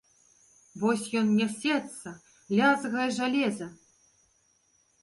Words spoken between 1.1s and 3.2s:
ён нясецца, лязгае